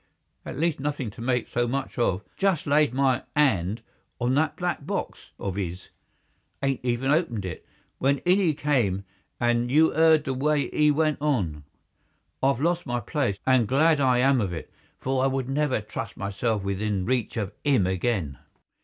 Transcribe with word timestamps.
At 0.47 0.57
least 0.57 0.79
nothing 0.79 1.11
to 1.11 1.21
make 1.21 1.47
so 1.47 1.67
much 1.67 1.99
of. 1.99 2.23
Just 2.35 2.65
laid 2.65 2.91
my 2.91 3.21
'and 3.35 3.83
on 4.19 4.33
that 4.33 4.55
black 4.55 4.83
box 4.83 5.29
of 5.39 5.59
'is—'adn't 5.59 6.79
even 6.81 7.11
opened 7.11 7.45
it, 7.45 7.63
when 7.99 8.17
in 8.25 8.39
'e 8.41 8.55
came 8.55 9.05
and 9.39 9.69
you 9.69 9.93
'eard 9.95 10.23
the 10.23 10.33
way 10.33 10.71
'e 10.73 10.89
went 10.89 11.21
on. 11.21 11.65
I've 12.41 12.59
lost 12.59 12.87
my 12.87 12.99
place, 12.99 13.37
and 13.45 13.67
glad 13.67 13.99
I 14.01 14.17
am 14.17 14.41
of 14.41 14.53
it, 14.53 14.71
for 14.97 15.23
I 15.23 15.27
would 15.27 15.47
never 15.47 15.81
trust 15.81 16.17
myself 16.17 16.63
within 16.63 17.05
reach 17.05 17.37
of 17.37 17.53
'im 17.63 17.85
again." 17.85 18.39